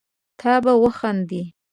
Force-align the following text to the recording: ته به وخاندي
ته 0.39 0.51
به 0.63 0.73
وخاندي 0.83 1.43